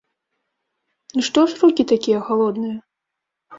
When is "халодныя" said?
2.33-2.77